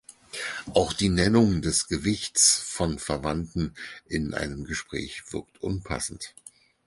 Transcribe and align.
Auch 0.73 0.93
die 0.93 1.09
Nennung 1.09 1.61
des 1.61 1.87
Gewichts 1.87 2.57
von 2.59 2.97
Verwandten 2.97 3.75
in 4.07 4.33
einem 4.33 4.63
Gespräch 4.63 5.31
wirkt 5.31 5.61
unpassend. 5.61 6.33